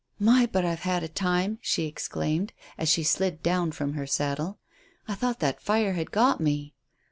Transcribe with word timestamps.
"My, 0.17 0.47
but 0.47 0.65
I've 0.65 0.79
had 0.79 1.03
a 1.03 1.07
time," 1.07 1.59
she 1.61 1.85
exclaimed, 1.85 2.53
as 2.75 2.89
she 2.89 3.03
slid 3.03 3.43
down 3.43 3.71
from 3.71 3.93
her 3.93 4.07
saddle. 4.07 4.57
"I 5.07 5.13
thought 5.13 5.37
that 5.41 5.61
fire 5.61 5.93
had 5.93 6.09
got 6.09 6.39
me. 6.41 6.73